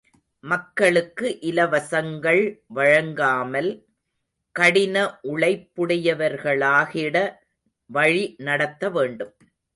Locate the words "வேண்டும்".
8.89-9.33